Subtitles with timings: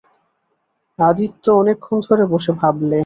[0.99, 2.99] আদিত্য অনেকক্ষণ ধরে বসে ভাবলে।